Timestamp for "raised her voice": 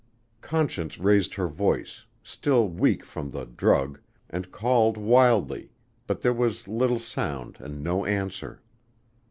0.97-2.07